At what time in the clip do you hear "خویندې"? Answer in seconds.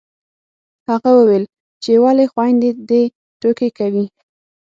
2.31-2.69